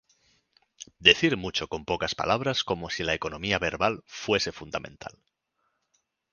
[0.97, 5.15] Decir mucho con pocas palabras como si la economía verbal fuese fundamental.